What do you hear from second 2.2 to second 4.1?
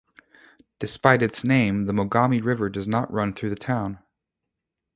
River does not run through the town.